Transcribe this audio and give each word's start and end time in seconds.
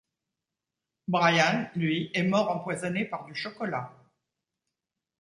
Brian 1.07 1.69
lui 1.75 2.09
est 2.15 2.23
mort 2.23 2.49
empoisonné 2.49 3.05
par 3.05 3.23
du 3.25 3.35
chocolat. 3.35 3.93